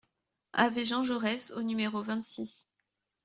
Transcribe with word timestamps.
AV 0.53 0.83
JEAN 0.83 1.03
JAURES 1.03 1.51
au 1.55 1.61
numéro 1.61 2.01
vingt-six 2.01 2.67